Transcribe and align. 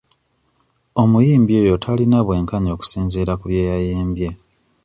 Omuyimbi 1.01 1.53
oyo 1.61 1.75
talina 1.83 2.19
bwenkanya 2.25 2.69
okusinziira 2.75 3.33
ku 3.39 3.45
bye 3.49 3.63
yayimbye. 3.69 4.29